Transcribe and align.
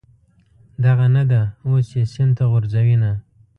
دغه 0.85 1.05
نه 1.15 1.23
ده، 1.31 1.41
اوس 1.67 1.87
یې 1.97 2.03
سین 2.13 2.29
ته 2.37 2.43
غورځوینه. 2.51 3.11